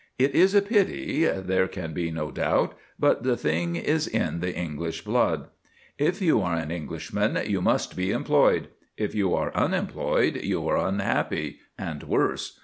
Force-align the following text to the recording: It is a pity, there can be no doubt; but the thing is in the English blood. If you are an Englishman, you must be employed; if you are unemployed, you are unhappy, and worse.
It 0.17 0.33
is 0.33 0.55
a 0.55 0.63
pity, 0.63 1.25
there 1.25 1.67
can 1.67 1.93
be 1.93 2.09
no 2.09 2.31
doubt; 2.31 2.73
but 2.97 3.21
the 3.21 3.37
thing 3.37 3.75
is 3.75 4.07
in 4.07 4.39
the 4.39 4.51
English 4.57 5.03
blood. 5.03 5.45
If 5.99 6.23
you 6.23 6.41
are 6.41 6.55
an 6.55 6.71
Englishman, 6.71 7.37
you 7.45 7.61
must 7.61 7.95
be 7.95 8.09
employed; 8.09 8.69
if 8.97 9.13
you 9.13 9.35
are 9.35 9.53
unemployed, 9.55 10.37
you 10.37 10.67
are 10.69 10.87
unhappy, 10.87 11.59
and 11.77 12.01
worse. 12.01 12.57